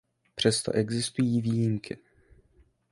[0.35, 1.97] Přesto existují výjimky.